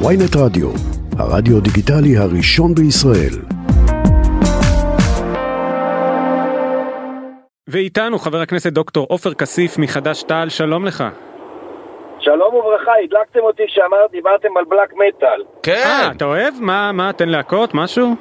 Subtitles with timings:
[0.00, 0.68] ויינט רדיו,
[1.18, 3.34] הרדיו דיגיטלי הראשון בישראל.
[7.68, 11.04] ואיתנו חבר הכנסת דוקטור עופר כסיף מחד"ש-תע"ל, שלום לך.
[12.18, 15.40] שלום וברכה, הדלקתם אותי כשאמרת, דיברתם על בלק מטאל.
[15.40, 16.54] אה, כן, אתה אוהב?
[16.60, 18.14] מה, מה, תן להקות, משהו?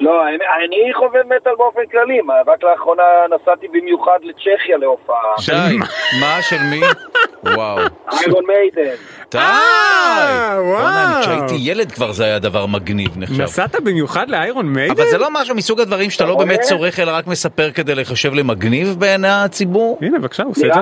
[0.00, 3.02] לא, אני- אני חובב מטאל באופן כללי, מה, רק לאחרונה
[3.34, 5.16] נסעתי במיוחד לצ'כיה להופעה.
[5.46, 5.76] די.
[6.20, 6.80] מה, של מי?
[7.56, 7.78] וואו.
[8.12, 8.94] איירון מיידן.
[9.30, 9.38] די!
[9.38, 11.20] אה, וואו.
[11.20, 13.42] כשהייתי ילד כבר זה היה דבר מגניב נחשב.
[13.42, 14.92] נסעת במיוחד לאיירון מיידן?
[14.94, 16.60] אבל זה לא משהו מסוג הדברים שאתה לא באמת?
[16.60, 19.98] צורך אלא רק מספר כדי לחשב למגניב בעיני הציבור?
[20.02, 20.80] הנה, בבקשה, הוא עושה את זה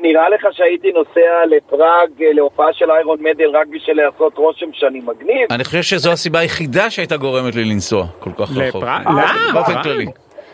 [0.00, 5.00] נראה לך שהייתי נוסע לפראג אה, להופעה של איירון מיידן רק בשביל לעשות רושם שאני
[5.00, 5.46] מגניב?
[5.52, 8.82] אני חושב שזו הסיבה היחידה שהייתה גורמת לי לנסוע כל כך רחוק.
[8.82, 9.04] לפראג?
[9.04, 9.52] באופן- למה?
[9.54, 9.82] באופן?
[9.82, 10.06] כללי.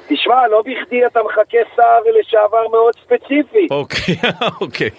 [0.09, 1.83] תשמע, לא בכדי אתה מחכה שר
[2.21, 3.67] לשעבר מאוד ספציפי.
[3.71, 4.15] אוקיי,
[4.61, 4.91] אוקיי.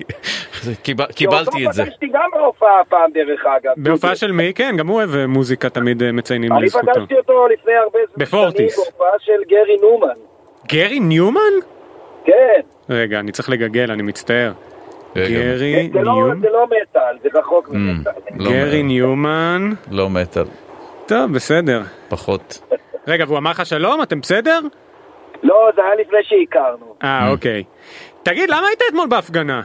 [1.15, 1.81] קיבלתי את זה.
[1.81, 3.71] אותו פגשתי גם בהופעה פעם, דרך אגב.
[3.77, 4.53] בהופעה של מי?
[4.53, 6.87] כן, גם הוא אוהב אה, מוזיקה, תמיד אה, מציינים אני לזכותו.
[6.95, 8.25] פגשתי אותו לפני הרבה זמן.
[8.25, 8.77] בפורטיס.
[8.79, 10.13] בהופעה של גרי נומן.
[10.67, 11.39] גרי ניומן?
[12.25, 12.59] כן.
[12.91, 14.51] רגע, אני צריך לגגל, אני מצטער.
[15.15, 16.39] גרי זה לא- ניומן?
[16.41, 18.11] זה לא מטאל, זה רחוק Mm, ממטאל.
[18.35, 19.69] לא גרי ניומן.
[19.91, 20.43] לא מטאל,
[21.07, 21.81] טוב, בסדר.
[22.09, 22.61] פחות.
[23.07, 24.01] רגע, והוא אמר לך שלום?
[24.01, 24.59] אתם בסדר?
[25.43, 26.95] לא, זה היה לפני שהכרנו.
[27.03, 27.63] אה, אוקיי.
[28.23, 29.61] תגיד, למה היית אתמול בהפגנה?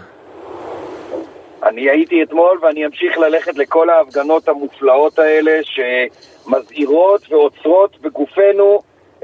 [1.64, 8.78] אני הייתי אתמול ואני אמשיך ללכת לכל ההפגנות המופלאות האלה שמזהירות ועוצרות בגופנו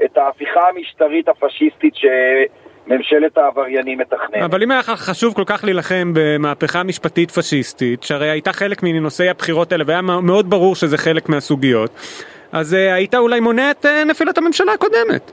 [0.05, 1.93] את ההפיכה המשטרית הפשיסטית
[2.87, 4.43] שממשלת העבריינים מתכננת.
[4.43, 9.29] אבל אם היה לך חשוב כל כך להילחם במהפכה משפטית פשיסטית, שהרי הייתה חלק מנושאי
[9.29, 11.91] הבחירות האלה, והיה מאוד ברור שזה חלק מהסוגיות,
[12.51, 15.31] אז אה, היית אולי מונע את אה, נפילת הממשלה הקודמת.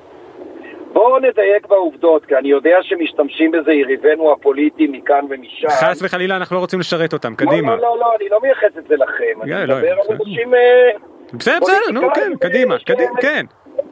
[0.92, 5.68] בואו נדייק בעובדות, כי אני יודע שמשתמשים בזה יריבינו הפוליטיים מכאן ומשם.
[5.68, 7.76] חס וחלילה אנחנו לא רוצים לשרת אותם, קדימה.
[7.76, 9.42] לא, לא, לא, אני לא מייחס את זה לכם.
[9.42, 10.16] אני לא, מדבר על.
[10.20, 10.54] אנשים...
[10.54, 10.90] אה,
[11.32, 12.74] בסדר, בסדר, נו, כן, קדימה,
[13.20, 13.46] כן.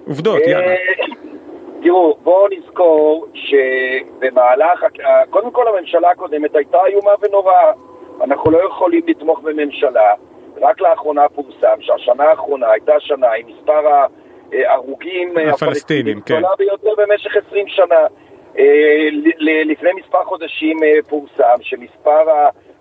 [0.06, 0.74] עובדות, יאללה.
[1.78, 7.72] אה, תראו, בואו נזכור שבמהלך, ה- קודם כל הממשלה הקודמת הייתה איומה ונוראה.
[8.24, 10.14] אנחנו לא יכולים לתמוך בממשלה.
[10.60, 13.88] רק לאחרונה פורסם שהשנה האחרונה הייתה שנה עם מספר
[14.52, 16.34] ההרוגים אה, הפלסטינים, כן.
[16.34, 18.06] גדולה ביותר במשך 20 שנה.
[18.58, 19.08] אה,
[19.64, 22.24] לפני מספר חודשים אה, פורסם שמספר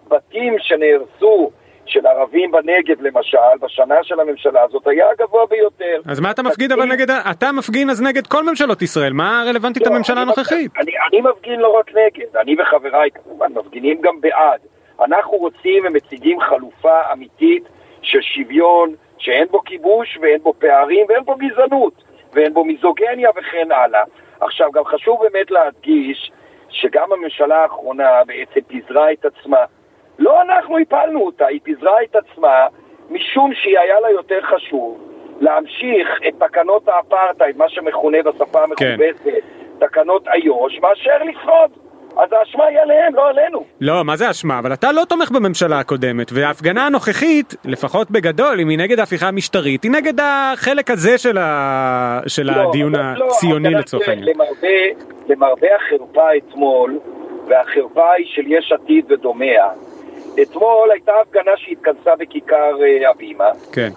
[0.07, 1.51] הבתים שנהרסו
[1.87, 6.01] של ערבים בנגב למשל, בשנה של הממשלה הזאת היה הגבוה ביותר.
[6.05, 9.87] אז מה אתה מפגיד אבל נגד, אתה מפגין אז נגד כל ממשלות ישראל, מה רלוונטית
[9.87, 10.71] לא, הממשלה הנוכחית?
[10.71, 14.59] מפגין- אני, אני מפגין לא רק נגד, אני וחבריי כמובן מפגינים גם בעד.
[15.05, 17.63] אנחנו רוצים ומציגים חלופה אמיתית
[18.01, 21.93] של שוויון, שאין בו כיבוש ואין בו פערים ואין בו גזענות
[22.33, 24.03] ואין בו מיזוגניה וכן הלאה.
[24.41, 26.31] עכשיו, גם חשוב באמת להדגיש
[26.69, 29.57] שגם הממשלה האחרונה בעצם פיזרה את עצמה.
[30.19, 32.67] לא אנחנו הפלנו אותה, היא פיזרה את עצמה
[33.09, 35.07] משום שהיה לה יותר חשוב
[35.41, 39.43] להמשיך את תקנות האפרטהייד, מה שמכונה בשפה המכובסת
[39.79, 41.71] תקנות איו"ש, מאשר לשרוד.
[42.17, 43.63] אז האשמה היא עליהם, לא עלינו.
[43.81, 44.59] לא, מה זה אשמה?
[44.59, 49.83] אבל אתה לא תומך בממשלה הקודמת, וההפגנה הנוכחית, לפחות בגדול, אם היא נגד ההפיכה המשטרית,
[49.83, 52.19] היא נגד החלק הזה של, ה...
[52.27, 54.27] של לא, הדיון לא, הציוני אבל לצורך העניין.
[54.27, 56.99] למרבה, למרבה החרפה אתמול,
[57.47, 59.65] והחרפה היא של יש עתיד ודומיה,
[60.41, 63.89] אתמול הייתה הפגנה שהתכנסה בכיכר אה, הבימה, כן.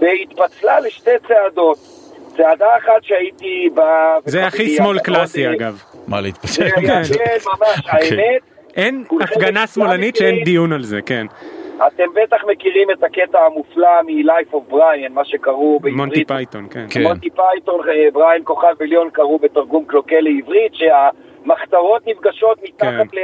[0.00, 1.78] והתפצלה לשתי צעדות.
[2.36, 4.18] צעדה אחת שהייתי בה...
[4.24, 5.82] זה הכי שמאל יעקב קלאסי עודה, אגב.
[6.08, 6.62] מה להתפצל?
[6.62, 7.14] היה, כן.
[7.14, 8.42] כן, ממש, האמת,
[8.76, 11.26] אין הפגנה שמאלנית שאין דיון על זה, כן.
[11.86, 15.96] אתם בטח מכירים את הקטע המופלא מ-Life of Brian, מה שקראו בעברית.
[15.96, 16.86] מונטי פייתון, כן.
[16.90, 17.02] כן.
[17.02, 20.74] מונטי פייתון, אה, בריין כוכב עליון קראו בתרגום קלוקל לעברית,
[21.48, 23.18] שהמחתרות נפגשות מתחת כן.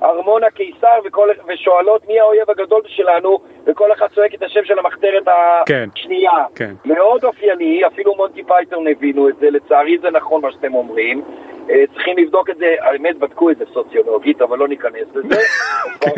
[0.00, 5.22] לארמון הקיסר וכל, ושואלות מי האויב הגדול שלנו, וכל אחד צועק את השם של המחתרת
[5.66, 5.88] כן.
[5.96, 6.44] השנייה.
[6.54, 6.74] כן.
[6.84, 11.22] מאוד אופייני, אפילו מונטי פייתון הבינו את זה, לצערי זה נכון מה שאתם אומרים.
[11.70, 15.28] אה, צריכים לבדוק את זה, האמת בדקו את זה סוציולוגית, אבל לא ניכנס לזה.
[15.34, 16.12] זה כבר-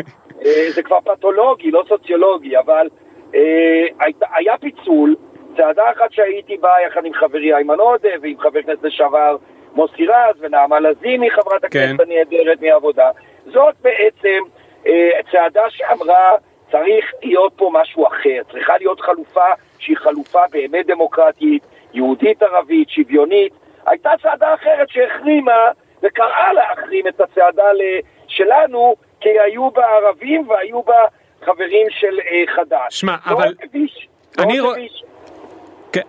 [0.45, 2.87] אה, זה כבר פתולוגי, לא סוציולוגי, אבל
[3.35, 3.85] אה,
[4.35, 5.15] היה פיצול,
[5.57, 9.35] צעדה אחת שהייתי בה יחד עם חברי איימן עודה ועם חבר כנסת לשעבר
[9.75, 12.03] מוסי רז ונעמה לזימי, חברת הכנסת כן.
[12.11, 13.09] הנהדרת מהעבודה.
[13.45, 14.39] זאת בעצם
[14.87, 16.31] אה, צעדה שאמרה,
[16.71, 19.45] צריך להיות פה משהו אחר, צריכה להיות חלופה
[19.79, 21.63] שהיא חלופה באמת דמוקרטית,
[21.93, 23.53] יהודית-ערבית, שוויונית.
[23.85, 25.71] הייתה צעדה אחרת שהחרימה
[26.03, 27.63] וקראה להחרים את הצעדה
[28.27, 31.05] שלנו, כי היו בה ערבים והיו בה
[31.45, 32.99] חברים של אה, חד"ש.
[32.99, 34.07] שמע, מאוד אבל- מביש,
[34.39, 34.75] אני רוא-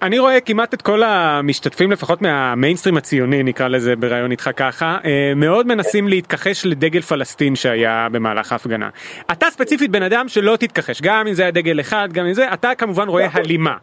[0.02, 5.32] אני רואה כמעט את כל המשתתפים, לפחות מהמיינסטרים הציוני, נקרא לזה בריאיון איתך ככה, אה,
[5.36, 8.88] מאוד מנסים להתכחש לדגל פלסטין שהיה במהלך ההפגנה.
[9.32, 12.52] אתה ספציפית בן אדם שלא תתכחש, גם אם זה היה דגל אחד, גם אם זה,
[12.52, 13.76] אתה כמובן רואה הלימה.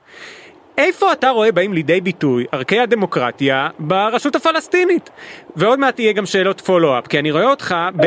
[0.77, 5.09] איפה אתה רואה באים לידי ביטוי ערכי הדמוקרטיה ברשות הפלסטינית?
[5.55, 8.05] ועוד מעט יהיה גם שאלות פולו-אפ, כי אני רואה אותך ב...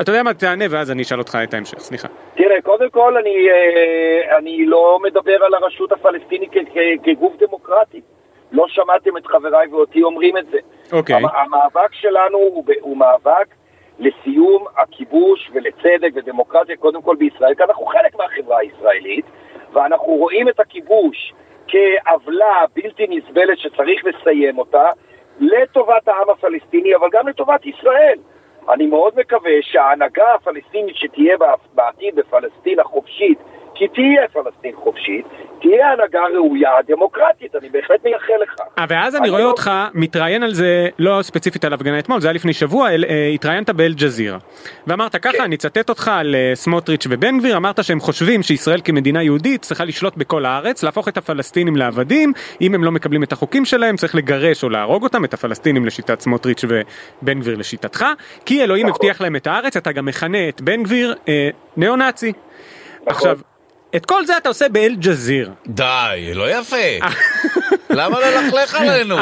[0.00, 2.08] אתה יודע מה, תענה ואז אני אשאל אותך את ההמשך, סליחה.
[2.34, 6.50] תראה, קודם כל אני, אה, אני לא מדבר על הרשות הפלסטינית
[7.04, 8.00] כגוף דמוקרטי.
[8.52, 10.58] לא שמעתם את חבריי ואותי אומרים את זה.
[10.92, 11.16] אוקיי.
[11.16, 13.46] המ- המאבק שלנו הוא, הוא מאבק
[13.98, 19.24] לסיום הכיבוש ולצדק ודמוקרטיה קודם כל בישראל, כי אנחנו חלק מהחברה הישראלית,
[19.72, 21.32] ואנחנו רואים את הכיבוש
[21.70, 24.88] כעוולה בלתי נסבלת שצריך לסיים אותה
[25.40, 28.18] לטובת העם הפלסטיני, אבל גם לטובת ישראל.
[28.68, 33.38] אני מאוד מקווה שההנהגה הפלסטינית שתהיה בע- בעתיד בפלסטין החופשית,
[33.80, 35.26] כי תהיה פלסטין חופשית,
[35.60, 38.54] תהיה הנהגה ראויה, דמוקרטית, אני בהחלט מייחל לך.
[38.78, 42.20] אה, ואז אני אני רואה לא- אותך מתראיין על זה, לא ספציפית על הפגנה אתמול,
[42.20, 44.38] זה היה לפני שבוע, אל- אה, התראיינת באל-ג'זירה.
[44.86, 45.42] ואמרת ככה, כן.
[45.42, 49.84] אני אצטט אותך על אה, סמוטריץ' ובן גביר, אמרת שהם חושבים שישראל כמדינה יהודית צריכה
[49.84, 54.14] לשלוט בכל הארץ, להפוך את הפלסטינים לעבדים, אם הם לא מקבלים את החוקים שלהם צריך
[54.14, 58.04] לגרש או להרוג אותם, את הפלסטינים לשיטת סמוטריץ' ובן גביר לשיטתך,
[58.46, 58.96] כי אלוהים נכון.
[58.96, 62.32] הבטיח להם את הארץ, אתה גם מכנה את בן גביר אה, ניאו-נאצי.
[63.06, 63.38] עכשיו,
[63.96, 65.52] את כל זה אתה עושה באל-ג'זירה.
[65.66, 66.76] די, לא יפה.
[67.90, 69.16] למה ללכלך עלינו?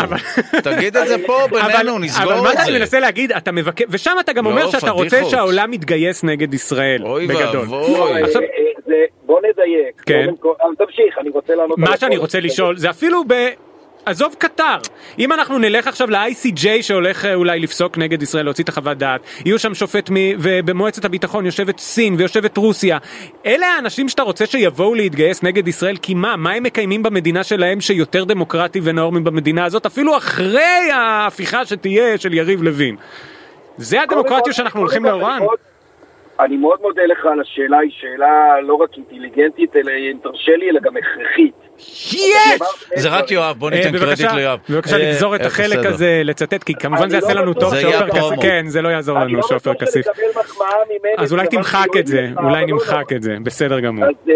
[0.62, 2.78] תגיד את זה פה בינינו, אבל נסגור מה את אתה זה.
[2.78, 5.24] מנסה להגיד, אתה מבקר, ושם אתה גם לא, אומר שאתה רוצה.
[5.30, 7.56] שהעולם יתגייס נגד ישראל, אוי בגדול.
[7.60, 8.22] ואבוי.
[8.22, 8.94] עכשיו- אה, אה, זה-
[9.26, 10.02] בוא נדייק.
[10.06, 10.26] כן.
[10.44, 11.96] אבל תמשיך, אני רוצה לענות מה.
[11.96, 13.32] שאני רוצה לשאול זה אפילו ב...
[14.08, 14.76] עזוב קטר,
[15.18, 19.20] אם אנחנו נלך עכשיו ל-ICJ שהולך אה, אולי לפסוק נגד ישראל, להוציא את החוות דעת,
[19.44, 20.14] יהיו שם שופט מ...
[20.38, 22.98] ובמועצת הביטחון יושבת סין ויושבת רוסיה,
[23.46, 27.80] אלה האנשים שאתה רוצה שיבואו להתגייס נגד ישראל, כי מה, מה הם מקיימים במדינה שלהם
[27.80, 32.96] שיותר דמוקרטי ונאור מבמדינה הזאת, אפילו אחרי ההפיכה שתהיה של יריב לוין.
[33.76, 35.38] זה הדמוקרטיה שאנחנו הולכים לאורן?
[36.40, 40.70] אני מאוד- מודה לך על השאלה, היא שאלה לא רק אינטליגנטית, אלא אם תרשה לי,
[40.70, 41.54] אלא גם הכרחית.
[41.78, 42.58] יש!
[42.94, 44.58] זה רק יואב, בוא אה, ניתן בבקשה, קרדיט ליואב.
[44.70, 45.86] בבקשה אה, לגזור את אה, החלק.
[45.86, 48.42] הזה, לצטט, כי כמובן זה יעשה לא לנו בטוח טוב שעופר כסיף.
[48.42, 50.06] כן, זה לא יעזור לנו לא שעופר כסיף.
[51.18, 53.12] אז אולי תמחק את זה, אולי לא נמחק.
[53.16, 54.04] את זה, בסדר גמור.
[54.04, 54.34] אז, אה,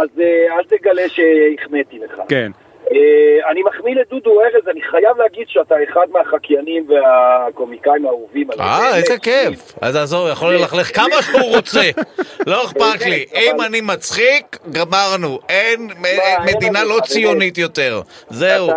[0.00, 2.20] אז אה, אל תגלה שהחמאתי לך.
[2.28, 2.50] כן.
[2.92, 8.48] אה, אני מחמיא לדודו ארז, אני חייב להגיד שאתה אחד מהחקיינים והקומיקאים האהובים.
[8.60, 8.96] אה.
[8.96, 9.72] איזה כיף.
[9.80, 11.80] אז עזוב, יכול ללכלך כמה שהוא רוצה.
[12.46, 13.24] לא אכפת לי.
[13.34, 15.38] אם אני מצחיק, גמרנו.
[15.48, 15.90] אין
[16.44, 17.00] מדינה לא.
[17.04, 18.00] ציונית יותר.
[18.28, 18.68] זהו.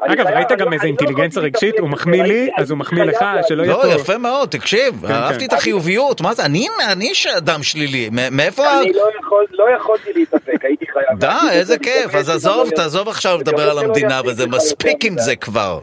[0.00, 1.78] אגב, ראית גם לא- איזה לא אינטליגנציה רגשית?
[1.78, 3.88] הוא מחמיא לי, אז הוא מחמיא לך, שלא יהיה לא, פה...
[3.88, 5.12] יפה מאוד, תקשיב, כן.
[5.12, 8.80] אהבתי את החיוביות, מה זה, אני אני אדם שלילי, מאיפה...
[8.80, 9.08] אני לא
[9.50, 11.18] לא יכולתי להתאפק, הייתי חייב.
[11.18, 15.18] די, איזה זה, כיף, אז עזוב, לא תעזוב עכשיו לדבר על המדינה וזה מספיק עם
[15.18, 15.36] זה.
[15.36, 15.78] כבר.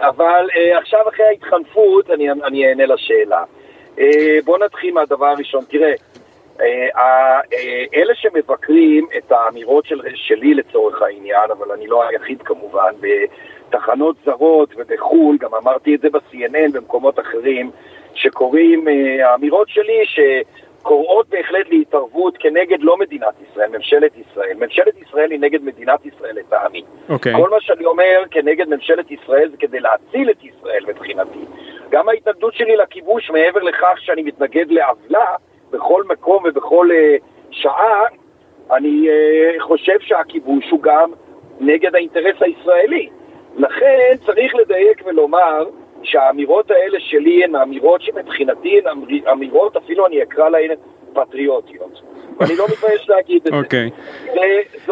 [0.00, 3.42] אבל אה, עכשיו אחרי ההתחנפות אני, אני אענה לשאלה.
[3.98, 5.64] אה, בוא נתחיל מהדבר הראשון.
[5.68, 5.96] תראה, אה, אה,
[7.94, 14.74] אלה שמבקרים את האמירות של, שלי לצורך העניין, אבל אני לא היחיד כמובן, בתחנות זרות
[14.76, 17.70] ובחו"ל, גם אמרתי את זה ב-CNN במקומות אחרים,
[18.14, 24.56] שקוראים, אה, האמירות שלי שקוראות בהחלט להתערבות כנגד לא מדינת ישראל, ממשלת ישראל.
[24.56, 26.82] ממשלת ישראל היא נגד מדינת ישראל לטעמי.
[27.08, 27.32] אוקיי.
[27.34, 31.38] כל מה שאני אומר כנגד ממשלת ישראל זה כדי להציל את ישראל מבחינתי.
[31.90, 35.26] גם ההתנגדות שלי לכיבוש, מעבר לכך שאני מתנגד לעוולה
[35.70, 38.02] בכל מקום ובכל uh, שעה,
[38.72, 41.10] אני uh, חושב שהכיבוש הוא גם
[41.60, 43.08] נגד האינטרס הישראלי.
[43.56, 45.68] לכן צריך לדייק ולומר
[46.02, 48.98] שהאמירות האלה שלי הן אמירות שמבחינתי הן
[49.32, 50.70] אמירות, אפילו אני אקרא להן
[51.16, 52.00] פטריוטיות.
[52.40, 53.58] ואני לא מתבייש להגיד את זה.
[53.58, 53.90] אוקיי.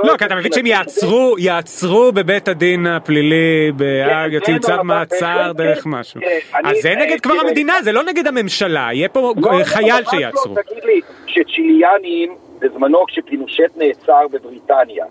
[0.05, 4.75] לא, כי אתה מבין שהם יעצרו, יעצרו בבית הדין הפלילי בהאג, כן, יוציאו כן, צו
[4.75, 5.91] אבל מעצר בהחלט דרך כן.
[5.91, 6.21] משהו.
[6.21, 9.33] כן, אני- אז זה אה, נגד כבר תראה, המדינה, זה לא נגד הממשלה, יהיה פה
[9.43, 10.11] לא, לא, חייל לא.
[10.11, 10.55] שיעצרו.
[10.55, 15.05] תגיד לי, כשצ'יליאנים, בזמנו כשפינושט נעצר בבריטניה,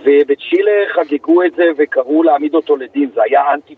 [0.00, 3.74] ובצ'ילה חגגו את זה וקראו להעמיד אותו לדין, זה היה אנטי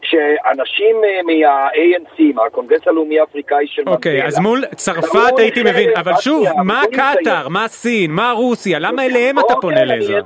[0.00, 5.90] כשאנשים אה, מה-ANC, מהקונגרס הלאומי האפריקאי של מנדלה, אוקיי, אז מול צרפת קראו הייתי מבין,
[5.96, 6.82] אבל שוב, מה.
[6.92, 10.20] קטאר, מה סין, מה רוסיה, למה אליהם אתה אוקיי, פונה לעזרה?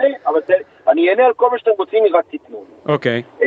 [0.88, 2.64] אני אענה על כל מה שאתם רוצים, רק תיתנו.
[2.88, 3.46] אוקיי, אה,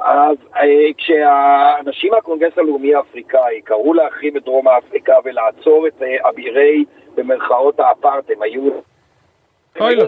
[0.00, 0.62] אז אה,
[0.98, 8.42] כשהאנשים מהקונגרס הלאומי האפריקאי קראו להחרים את דרום אפריקה ולעצור את אבירי במרכאות האפרטהיים, הם
[8.42, 8.62] היו...
[9.80, 10.06] אוי היו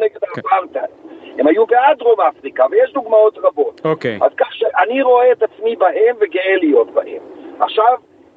[1.38, 3.80] הם היו בעד דרום אפריקה, ויש דוגמאות רבות.
[3.84, 4.18] אוקיי.
[4.22, 7.22] אז כך שאני רואה את עצמי בהם וגאה להיות בהם.
[7.60, 7.96] עכשיו,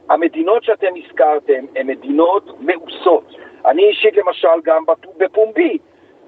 [0.09, 3.35] המדינות שאתם הזכרתם הן מדינות מאוסות.
[3.65, 5.77] אני אישית למשל גם בפ- בפומבי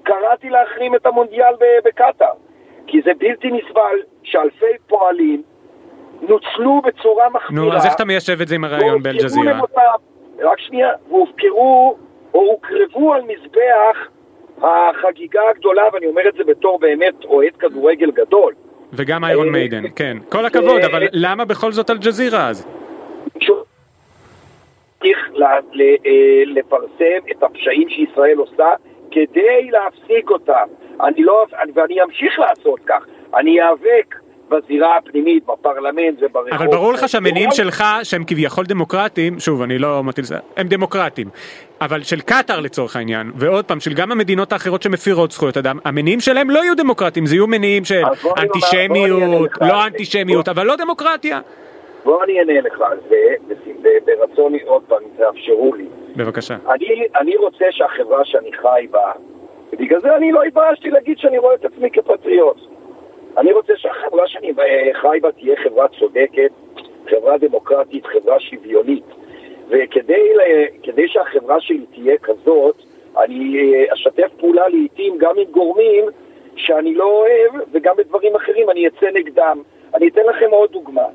[0.02, 2.32] קראתי להחרים את המונדיאל בקטאר.
[2.86, 5.42] כי זה בלתי נסבל שאלפי פועלים
[6.22, 7.66] נוצלו בצורה מחמירה.
[7.66, 9.60] נו, אז איך אתה מיישב את זה עם הרעיון באל-ג'זירה?
[10.42, 11.96] רק שנייה, והופקרו
[12.34, 14.08] או הוקרבו על מזבח
[14.62, 18.54] החגיגה הגדולה, ואני אומר את זה בתור באמת אוהד כדורגל גדול.
[18.92, 20.16] וגם איירון אה, מיידן, כן.
[20.28, 22.66] כל הכבוד, אבל למה בכל זאת אל-ג'זירה אז?
[25.00, 28.68] צריך אה, לפרסם את הפשעים שישראל עושה
[29.10, 30.66] כדי להפסיק אותם.
[31.00, 33.06] אני לא, ואני אמשיך לעשות כך.
[33.34, 34.14] אני איאבק
[34.50, 36.52] בזירה הפנימית, בפרלמנט וברחוב.
[36.52, 41.28] אבל ברור לך שהמניעים שלך, שהם כביכול דמוקרטיים, שוב, אני לא מטיל זה, הם דמוקרטיים.
[41.80, 46.20] אבל של קטאר לצורך העניין, ועוד פעם, של גם המדינות האחרות שמפירות זכויות אדם, המניעים
[46.20, 48.02] שלהם לא יהיו דמוקרטיים, זה יהיו מניעים של
[48.38, 51.40] אנטישמיות, לא אנטישמיות, אבל לא דמוקרטיה.
[52.04, 53.34] בוא אני אענה לך על זה,
[54.04, 55.86] ברצון עוד פעם, תאפשרו לי.
[56.16, 56.56] בבקשה.
[56.70, 56.86] אני,
[57.20, 59.12] אני רוצה שהחברה שאני חי בה,
[59.72, 62.56] ובגלל זה אני לא התביישתי להגיד שאני רואה את עצמי כפטריוט.
[63.38, 64.52] אני רוצה שהחברה שאני
[64.92, 66.50] חי בה תהיה חברה צודקת,
[67.10, 69.04] חברה דמוקרטית, חברה שוויונית.
[69.68, 72.82] וכדי שהחברה שלי תהיה כזאת,
[73.18, 73.56] אני
[73.94, 76.04] אשתף פעולה לעיתים גם עם גורמים
[76.56, 79.62] שאני לא אוהב, וגם בדברים אחרים אני אצא נגדם.
[79.94, 81.06] אני אתן לכם עוד דוגמה.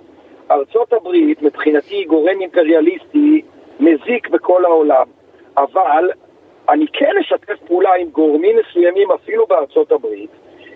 [0.51, 3.41] ארצות הברית מבחינתי היא גורם אימפריאליסטי
[3.79, 5.05] מזיק בכל העולם,
[5.57, 6.11] אבל
[6.69, 10.29] אני כן אשתף פעולה עם גורמים מסוימים אפילו בארצות הברית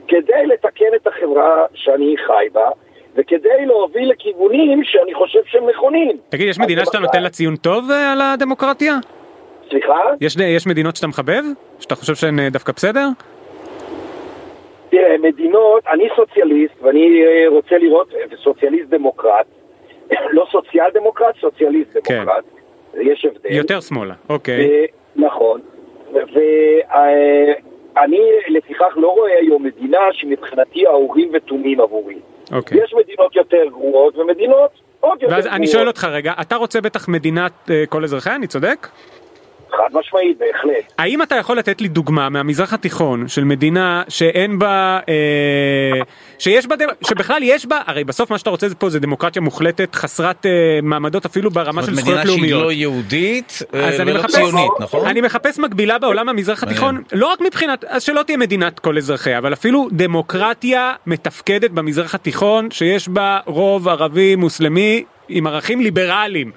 [0.09, 2.69] כדי לתקן את החברה שאני חי בה
[3.15, 6.17] וכדי להוביל לכיוונים שאני חושב שהם נכונים.
[6.29, 8.93] תגיד, יש מדינה שאתה נותן לה ציון טוב אה, על הדמוקרטיה?
[9.69, 9.99] סליחה?
[10.21, 11.43] יש, יש מדינות שאתה מחבב?
[11.79, 13.07] שאתה חושב שהן אה, דווקא בסדר?
[14.89, 18.13] תראה, מדינות, אני סוציאליסט ואני אה, רוצה לראות,
[18.43, 19.45] סוציאליסט דמוקרט,
[20.37, 22.15] לא סוציאל דמוקרט, סוציאליסט כן.
[22.15, 22.43] דמוקרט.
[22.93, 23.01] כן.
[23.01, 23.51] יש הבדל.
[23.51, 24.67] יותר שמאלה, אוקיי.
[24.67, 24.85] ו-
[25.25, 25.61] נכון.
[28.01, 32.19] ואני לפיכך לא רואה היום מדינה שמבחינתי האורים ותומים עבורי.
[32.51, 32.83] אוקיי.
[32.83, 35.45] יש מדינות יותר גרועות ומדינות עוד יותר גרועות.
[35.45, 38.87] ואז אני שואל אותך רגע, אתה רוצה בטח מדינת uh, כל אזרחיה, אני צודק?
[39.71, 40.93] חד משמעית, בהחלט.
[40.97, 46.01] האם אתה יכול לתת לי דוגמה מהמזרח התיכון של מדינה שאין בה, אה,
[46.39, 46.75] שיש בה,
[47.07, 50.51] שבכלל יש בה, הרי בסוף מה שאתה רוצה פה זה דמוקרטיה מוחלטת, חסרת אה,
[50.83, 52.39] מעמדות אפילו ברמה של זכויות לאומיות.
[52.39, 55.07] מדינה שהיא לא יהודית אה, ולא ציונית, נכון?
[55.07, 59.37] אני מחפש מקבילה בעולם המזרח התיכון, לא רק מבחינת, אז שלא תהיה מדינת כל אזרחיה,
[59.37, 66.51] אבל אפילו דמוקרטיה מתפקדת במזרח התיכון, שיש בה רוב ערבי מוסלמי עם ערכים ליברליים.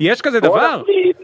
[0.00, 0.76] יש כזה דבר?
[0.80, 1.16] נפריד,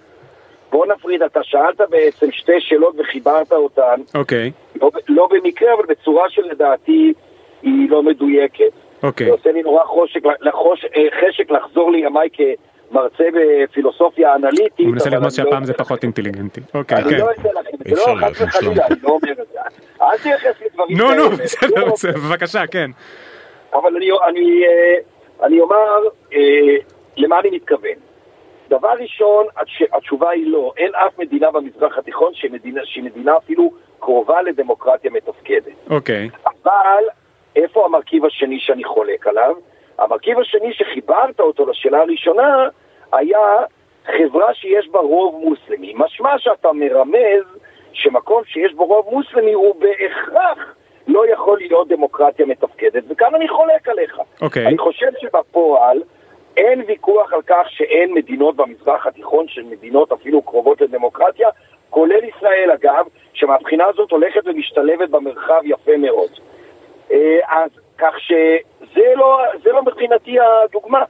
[0.73, 4.01] בוא נפריד, אתה שאלת בעצם שתי שאלות וחיברת אותן.
[4.15, 4.51] אוקיי.
[4.75, 4.79] Okay.
[4.83, 7.13] לא, לא במקרה, אבל בצורה שלדעתי
[7.63, 8.65] היא לא מדויקת.
[9.03, 9.27] אוקיי.
[9.27, 9.31] Okay.
[9.31, 14.87] זה עושה לי נורא חושק, לחוש, אה, חשק לחזור לימיי כמרצה בפילוסופיה אנליטית.
[14.87, 15.67] הוא מנסה לרמוז שהפעם לא...
[15.67, 16.61] זה פחות אינטליגנטי.
[16.75, 17.09] אוקיי, כן.
[17.09, 19.59] אני לא אעשה לכם, זה לא חס וחלילה, אני לא אומר את זה.
[20.03, 21.15] אל תייחס לי דברים כאלה.
[21.15, 22.91] נו, נו, בסדר, בסדר, בבקשה, כן.
[23.73, 25.77] אבל אני, אני, אה, אני אומר
[26.35, 26.39] אה,
[27.17, 28.12] למה אני מתכוון.
[28.73, 29.47] דבר ראשון,
[29.93, 30.73] התשובה היא לא.
[30.77, 35.73] אין אף מדינה במזרח התיכון שמדינה, שהיא מדינה אפילו קרובה לדמוקרטיה מתפקדת.
[35.91, 36.31] אוקיי.
[36.33, 36.51] Okay.
[36.51, 37.05] אבל
[37.57, 39.55] איפה המרכיב השני שאני חולק עליו?
[39.99, 42.69] המרכיב השני שחיברת אותו לשאלה הראשונה
[43.13, 43.39] היה
[44.07, 45.93] חברה שיש בה רוב מוסלמי.
[45.97, 47.45] משמע שאתה מרמז
[47.93, 50.75] שמקום שיש בו רוב מוסלמי הוא בהכרח
[51.07, 54.19] לא יכול להיות דמוקרטיה מתפקדת, וכאן אני חולק עליך.
[54.43, 54.65] אוקיי.
[54.65, 54.69] Okay.
[54.69, 56.03] אני חושב שבפועל
[56.57, 61.49] אין ויכוח על כך שאין מדינות במזרח התיכון שהן מדינות אפילו קרובות לדמוקרטיה,
[61.91, 66.31] כולל ישראל אגב, שמבחינה הזאת הולכת ומשתלבת במרחב יפה מאוד.
[67.11, 71.05] אה, אז כך שזה לא, לא מבחינתי הדוגמה.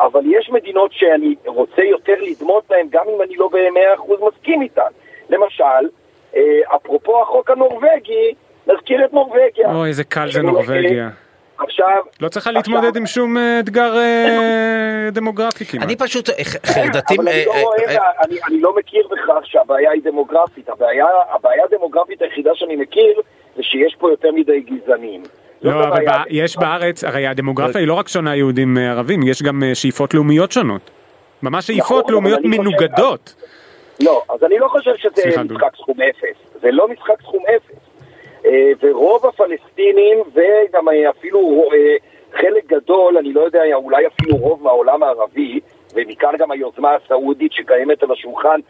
[0.00, 4.62] אבל יש מדינות שאני רוצה יותר לדמות להן גם אם אני לא במאה אחוז מסכים
[4.62, 4.90] איתן.
[5.30, 5.88] למשל,
[6.36, 8.34] אה, אפרופו החוק הנורבגי,
[8.66, 9.74] נזכיר את נורבגיה.
[9.74, 11.08] אוי, איזה קל זה נורבגיה.
[11.60, 12.02] עכשיו...
[12.20, 15.84] לא צריכה להתמודד עם שום אה, אתגר אה, דמוגרפי כמעט.
[15.84, 17.20] אני פשוט אה, חרדתים...
[17.20, 17.30] לא
[18.48, 20.68] אני לא מכיר בכך שהבעיה היא דמוגרפית.
[20.68, 23.20] הבעיה הדמוגרפית היחידה שאני מכיר
[23.56, 25.22] זה שיש פה יותר מדי גזענים.
[25.62, 30.14] לא, אבל יש בארץ, הרי הדמוגרפיה היא לא רק שונה יהודים ערבים, יש גם שאיפות
[30.14, 30.90] לאומיות שונות.
[31.42, 33.34] ממש שאיפות נכון, לאומיות מנוגדות.
[34.00, 36.60] לא, אז אני לא חושב שזה משחק סכום אפס.
[36.60, 37.69] זה לא משחק סכום אפס.
[38.46, 41.96] אה, ורוב הפלסטינים וגם אה, אפילו אה,
[42.32, 45.60] חלק גדול, אני לא יודע, אולי אפילו רוב מהעולם הערבי,
[45.94, 48.60] ומכאן גם היוזמה הסעודית שקיימת על השולחן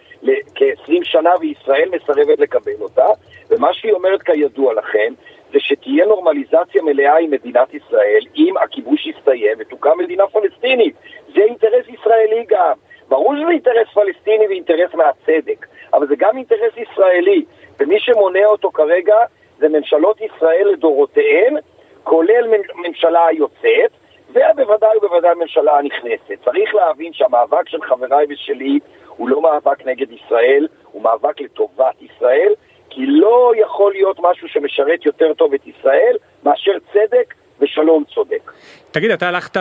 [0.55, 3.07] כ-20 שנה וישראל מסרבת לקבל אותה,
[3.51, 5.13] ומה שהיא אומרת כידוע לכם,
[5.53, 10.95] זה שתהיה נורמליזציה מלאה עם מדינת ישראל, אם הכיבוש יסתיים ותוקם מדינה פלסטינית.
[11.35, 12.73] זה אינטרס ישראלי גם.
[13.09, 17.45] ברור שזה אינטרס פלסטיני ואינטרס מהצדק, אבל זה גם אינטרס ישראלי.
[17.81, 19.17] ומי שמונע אותו כרגע
[19.61, 21.57] זה ממשלות ישראל לדורותיהן,
[22.03, 23.91] כולל ממשלה היוצאת,
[24.31, 26.45] ובוודאי ובוודאי הממשלה הנכנסת.
[26.45, 28.79] צריך להבין שהמאבק של חבריי ושלי
[29.17, 32.53] הוא לא מאבק נגד ישראל, הוא מאבק לטובת ישראל,
[32.91, 38.53] כי לא יכול להיות משהו שמשרת יותר טוב את ישראל מאשר צדק ושלום צודק.
[38.91, 39.57] תגיד, אתה הלכת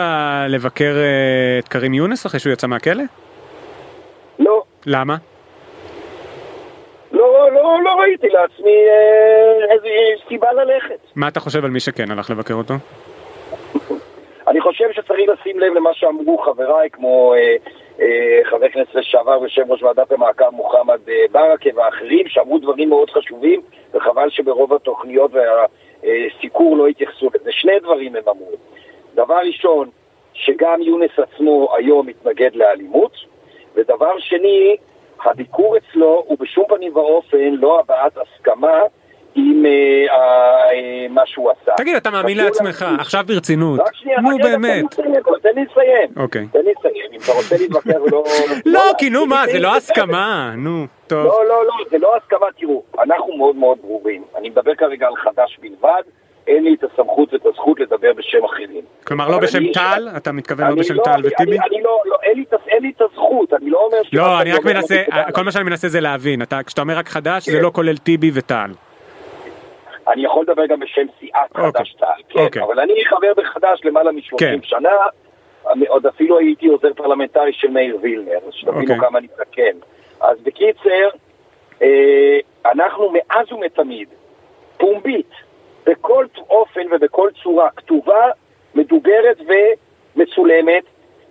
[0.48, 3.02] לבקר אה, את קרים יונס אחרי שהוא יצא מהכלא?
[4.38, 4.62] לא.
[4.86, 5.16] למה?
[7.12, 10.98] לא, לא, לא ראיתי לעצמי אה, איזו סיבה ללכת.
[11.16, 12.74] מה אתה חושב על מי שכן הלך לבקר אותו?
[14.50, 17.56] אני חושב שצריך לשים לב למה שאמרו חבריי, כמו אה,
[18.00, 23.10] אה, חבר כנסת לשעבר ויושב ראש ועדת המעקב מוחמד אה, ברכה ואחרים, שאמרו דברים מאוד
[23.10, 23.60] חשובים,
[23.94, 25.30] וחבל שברוב התוכניות
[26.02, 27.52] והסיקור לא התייחסו לזה.
[27.52, 28.52] שני דברים הם אמרו.
[29.14, 29.88] דבר ראשון,
[30.34, 33.12] שגם יונס עצמו היום מתנגד לאלימות,
[33.74, 34.76] ודבר שני,
[35.24, 38.78] הביקור אצלו הוא בשום פנים ואופן לא הבעת הסכמה
[39.34, 39.70] עם אה,
[40.14, 41.72] אה, מה שהוא עשה.
[41.76, 43.80] תגיד, אתה מאמין לעצמך, עכשיו ברצינות.
[43.80, 44.94] רק שנייה, נו באמת.
[44.94, 45.02] תן
[45.54, 46.10] לי לסיים.
[46.16, 46.46] אוקיי.
[46.52, 48.24] תן לי לסיים, אם אתה רוצה להתווכח ולא...
[48.74, 51.26] לא, כי נו מה, זה לא הסכמה, נו, טוב.
[51.26, 54.22] לא, לא, לא, זה לא הסכמה, תראו, אנחנו מאוד מאוד ברורים.
[54.36, 56.02] אני מדבר כרגע על חד"ש בלבד.
[56.46, 58.84] אין לי את הסמכות ואת הזכות לדבר בשם אחרים.
[59.04, 60.08] כלומר לא בשם תע"ל?
[60.16, 61.58] אתה מתכוון לא בשם תע"ל וטיבי?
[61.58, 63.19] אני לא, לא אין לי את הזכות,
[63.62, 63.98] אני לא אומר...
[64.12, 65.02] לא, אני רק מנסה,
[65.34, 68.70] כל מה שאני מנסה זה להבין, כשאתה אומר רק חד"ש זה לא כולל טיבי ותע"ל.
[70.08, 71.70] אני יכול לדבר גם בשם סיעת אוקיי.
[71.70, 72.62] חד"ש-תע"ל, כן, אוקיי.
[72.62, 74.58] אבל אני חבר בחד"ש למעלה מ-30 כן.
[74.62, 74.90] שנה,
[75.88, 78.98] עוד אפילו הייתי עוזר פרלמנטרי של מאיר וילנר, שתבינו אוקיי.
[78.98, 79.78] כמה אני מתקן.
[80.20, 81.08] אז בקיצר,
[81.82, 84.08] אה, אנחנו מאז ומתמיד,
[84.76, 85.30] פומבית,
[85.86, 88.30] בכל אופן ובכל צורה כתובה,
[88.74, 89.40] מדוברת
[90.16, 90.84] ומצולמת,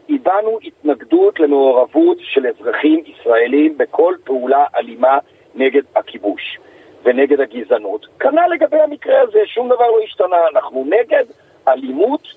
[0.09, 5.17] הבענו התנגדות למעורבות של אזרחים ישראלים בכל פעולה אלימה
[5.55, 6.59] נגד הכיבוש.
[7.03, 8.05] ונגד הגזענות.
[8.19, 10.37] כנ"ל לגבי המקרה הזה, שום דבר לא השתנה.
[10.53, 11.23] אנחנו נגד
[11.67, 12.27] אלימות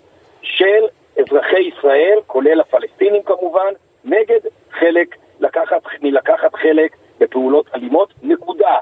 [0.43, 0.85] של
[1.19, 3.73] אזרחי ישראל, כולל הפלסטינים כמובן,
[4.05, 8.77] נגד חלק, לקחת, מלקחת חלק בפעולות אלימות, נקודה.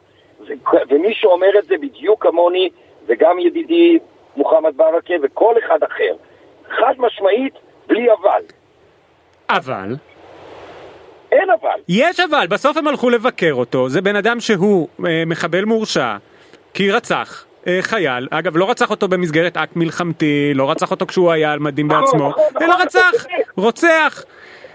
[0.88, 2.70] ומי שאומר את זה בדיוק כמוני,
[3.06, 3.98] וגם ידידי
[4.36, 6.14] מוחמד ברכה וכל אחד אחר,
[6.68, 7.54] חד משמעית,
[7.86, 8.42] בלי אבל.
[9.56, 9.96] אבל?
[11.32, 11.80] אין אבל.
[11.88, 16.16] יש אבל, בסוף הם הלכו לבקר אותו, זה בן אדם שהוא אה, מחבל מורשע,
[16.74, 17.44] כי רצח.
[17.66, 21.58] אה, חייל, אגב לא רצח אותו במסגרת אקט מלחמתי, לא רצח אותו כשהוא היה על
[21.58, 24.24] מדים נכון, בעצמו, נכון, אלא נכון, רצח, רוצח.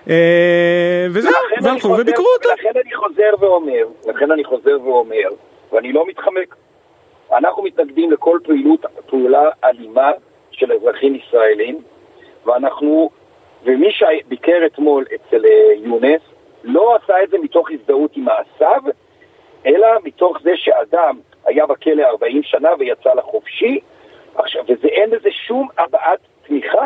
[0.10, 2.50] אה, וזהו, והלכו וביקרו אותו.
[2.50, 5.30] לכן אני חוזר ואומר, לכן אני חוזר ואומר,
[5.72, 6.56] ואני לא מתחמק,
[7.38, 10.12] אנחנו מתנגדים לכל פעילות, פעולה אלימה
[10.52, 11.82] של אזרחים ישראלים,
[12.46, 13.10] ואנחנו,
[13.66, 15.46] ומי שביקר אתמול אצל
[15.78, 16.22] יונס,
[16.64, 18.82] לא עשה את זה מתוך הזדהות עם מעשיו,
[19.66, 23.80] אלא מתוך זה שאדם היה בכלא 40 שנה ויצא לחופשי,
[24.36, 26.86] עכשיו, וזה אין לזה שום הבעת תמיכה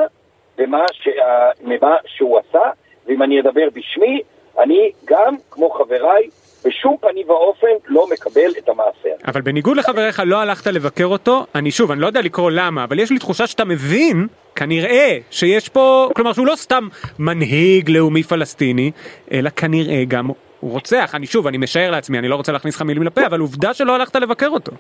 [0.58, 2.72] במה, שה, במה שהוא עשה,
[3.06, 4.22] ואם אני אדבר בשמי,
[4.60, 6.30] אני גם, כמו חבריי,
[6.65, 9.10] בשום פנים ואופן לא מקבל את המעשה.
[9.28, 13.00] אבל בניגוד לחבריך לא הלכת לבקר אותו, אני שוב, אני לא יודע לקרוא למה, אבל
[13.00, 16.88] יש לי תחושה שאתה מבין, כנראה, שיש פה, כלומר שהוא לא סתם
[17.19, 18.91] מנהיג לאומי פלסטיני,
[19.32, 20.28] אלא כנראה גם
[20.60, 21.15] הוא רוצח.
[21.15, 23.95] אני שוב, אני משער לעצמי, אני לא רוצה להכניס לך מילים לפה, אבל עובדה שלא
[23.95, 24.72] הלכת לבקר אותו.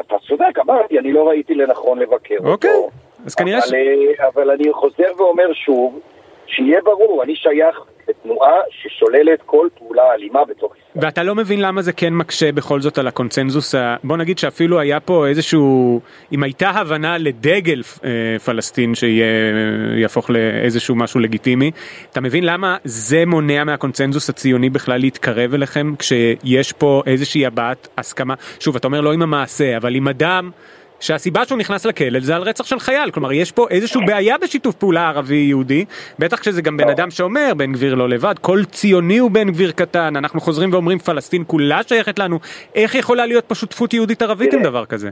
[0.00, 2.90] אתה צודק, אמרתי, אני לא ראיתי לנכון לבקר אוקיי, אותו.
[3.26, 3.72] אז כנראה ש...
[3.72, 6.00] אה, אבל אני חוזר ואומר שוב,
[6.46, 7.76] שיהיה ברור, אני שייך
[8.08, 11.04] לתנועה ששוללת כל פעולה אלימה בתוך ישראל.
[11.04, 13.96] ואתה לא מבין למה זה כן מקשה בכל זאת על הקונצנזוס, ה...
[14.04, 16.00] בוא נגיד שאפילו היה פה איזשהו,
[16.32, 21.70] אם הייתה הבנה לדגל אה, פלסטין שיהפוך לאיזשהו משהו לגיטימי,
[22.12, 28.34] אתה מבין למה זה מונע מהקונצנזוס הציוני בכלל להתקרב אליכם כשיש פה איזושהי הבעת הסכמה?
[28.60, 30.50] שוב, אתה אומר לא עם המעשה, אבל עם אדם.
[31.00, 34.74] שהסיבה שהוא נכנס לכלא זה על רצח של חייל, כלומר יש פה איזושהי בעיה בשיתוף
[34.74, 35.84] פעולה ערבי-יהודי,
[36.18, 39.72] בטח כשזה גם בן אדם שאומר בן גביר לא לבד, כל ציוני הוא בן גביר
[39.72, 42.38] קטן, אנחנו חוזרים ואומרים פלסטין כולה שייכת לנו,
[42.74, 45.10] איך יכולה להיות פה שותפות יהודית ערבית עם דבר כזה?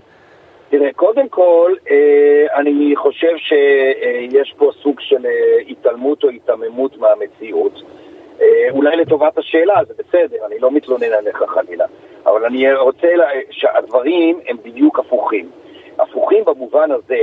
[0.71, 5.31] תראה, קודם כל, אה, אני חושב שיש פה סוג של אה,
[5.69, 7.83] התעלמות או היתממות מהמציאות.
[8.41, 11.85] אה, אולי לטובת השאלה, זה בסדר, אני לא מתלונן עליך חלילה,
[12.27, 13.09] אבל אני רוצה
[13.51, 15.51] שהדברים הם בדיוק הפוכים.
[16.09, 17.19] הפוכים במובן הזה,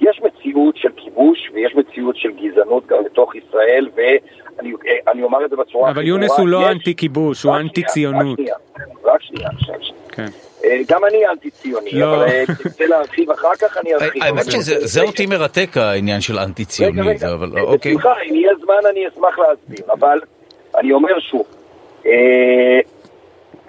[0.00, 5.56] יש מציאות של כיבוש ויש מציאות של גזענות גם לתוך ישראל, ואני אומר את זה
[5.56, 8.38] בצורה אבל יונס הוא לא אנטי כיבוש, הוא אנטי ציונות.
[9.04, 9.48] רק שנייה,
[10.08, 10.26] כן.
[10.64, 12.14] אה, גם אני אנטי ציוני, לא.
[12.14, 14.22] אבל אה, תרצה להרחיב אחר כך אני ארחיב.
[14.22, 17.00] האמת שזה אותי מרתק העניין של אנטי ציוני,
[17.34, 17.92] אבל אוקיי.
[17.92, 20.18] סליחה, אם יהיה זמן אני אשמח להסביר, אבל
[20.78, 21.46] אני אומר שוב,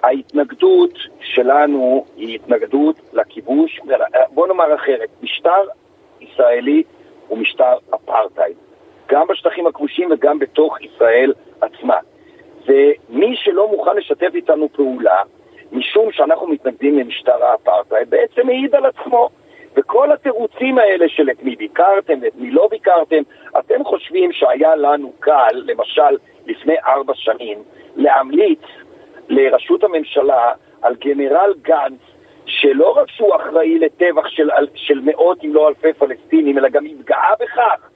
[0.02, 3.80] ההתנגדות שלנו היא התנגדות לכיבוש,
[4.30, 5.64] בוא נאמר אחרת, משטר
[6.20, 6.82] ישראלי
[7.28, 8.56] הוא משטר אפרטהייד,
[9.08, 11.96] גם בשטחים הכבושים וגם בתוך ישראל עצמה.
[12.66, 15.22] ומי שלא מוכן לשתף איתנו פעולה,
[15.72, 19.28] משום שאנחנו מתנגדים למשטר האפרטהייד, בעצם מעיד על עצמו.
[19.76, 23.22] וכל התירוצים האלה של את מי ביקרתם ואת מי לא ביקרתם,
[23.58, 27.58] אתם חושבים שהיה לנו קל, למשל לפני ארבע שנים,
[27.96, 28.60] להמליץ
[29.28, 32.00] לראשות הממשלה על גנרל גנץ,
[32.46, 37.32] שלא רק שהוא אחראי לטבח של, של מאות אם לא אלפי פלסטינים, אלא גם התגאה
[37.40, 37.88] בכך.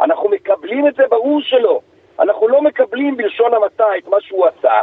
[0.00, 1.80] אנחנו מקבלים את זה, ברור שלא.
[2.20, 4.80] אנחנו לא מקבלים בלשון המעטה את מה שהוא עשה.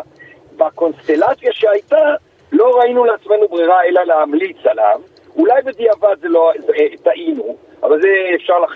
[0.58, 2.16] בקונסטלציה שהייתה,
[2.52, 5.02] לא ראינו לעצמנו ברירה אלא להמליץ עליו.
[5.36, 8.74] אולי בדיעבד זה לא, זה, טעינו, אבל זה אפשר, לח...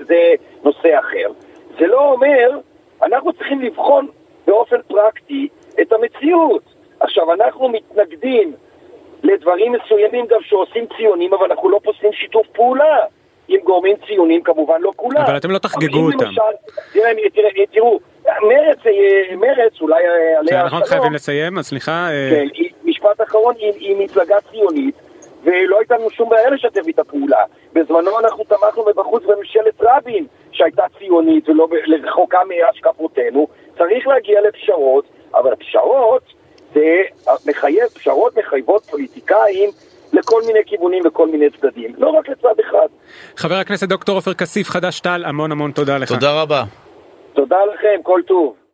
[0.00, 0.34] זה
[0.64, 1.30] נושא אחר.
[1.78, 2.58] זה לא אומר,
[3.02, 4.08] אנחנו צריכים לבחון
[4.46, 5.48] באופן פרקטי
[5.80, 6.62] את המציאות.
[7.00, 8.52] עכשיו, אנחנו מתנגדים
[9.22, 12.96] לדברים מסוימים גם שעושים ציונים, אבל אנחנו לא פוסלים שיתוף פעולה
[13.48, 15.22] עם גורמים ציונים, כמובן לא כולם.
[15.22, 16.24] אבל אתם לא תחגגו אותם.
[16.24, 16.40] למשל,
[16.92, 20.60] תראה, תראה, תראו, מרץ, אה, מרץ, אולי אה, עליה השלום.
[20.60, 22.08] אנחנו חייבים לסיים, אז סליחה.
[22.10, 24.94] אה, כן, משפט אחרון, היא, היא מפלגה ציונית,
[25.42, 27.42] ולא הייתה לנו שום בעיה לשתף איתה פעולה.
[27.72, 31.68] בזמנו אנחנו תמכנו מבחוץ בממשלת רבין, שהייתה ציונית ולא
[32.04, 33.46] רחוקה מהשקפותינו.
[33.78, 35.04] צריך להגיע לפשרות,
[35.36, 36.22] אבל פשרות
[36.74, 37.02] זה
[37.46, 39.70] מחייב, פשרות מחייבות פוליטיקאים
[40.12, 42.86] לכל מיני כיוונים וכל מיני צדדים, לא רק לצד אחד.
[43.36, 46.08] חבר הכנסת דוקטור עופר כסיף, חד"ש-תע"ל, המון המון תודה לך.
[46.12, 46.62] תודה רבה.
[47.34, 48.65] תודה לכם, כל טוב.